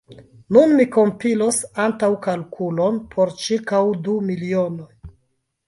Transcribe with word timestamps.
Nun 0.55 0.71
mi 0.79 0.85
kompilos 0.95 1.59
antaŭkalkulon 1.83 2.99
por 3.13 3.35
ĉirkaŭ 3.45 3.85
du 4.09 4.19
milionoj. 4.33 4.93